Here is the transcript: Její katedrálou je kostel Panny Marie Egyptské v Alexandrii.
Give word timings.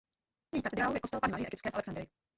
Její 0.53 0.61
katedrálou 0.61 0.93
je 0.93 0.99
kostel 0.99 1.19
Panny 1.19 1.31
Marie 1.31 1.47
Egyptské 1.47 1.69
v 1.69 1.73
Alexandrii. 1.73 2.07